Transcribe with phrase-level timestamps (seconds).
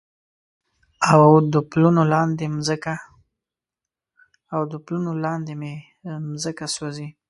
[1.11, 1.21] او
[4.73, 5.73] د پلونو لاندې مې
[6.27, 7.07] مځکه سوزي